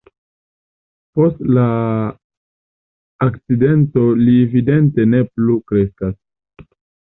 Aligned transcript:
Post 1.19 1.43
la 1.57 1.65
akcidento 3.27 4.07
li 4.25 4.35
evidente 4.49 5.09
ne 5.15 5.23
plu 5.35 5.61
kreskas. 5.71 6.19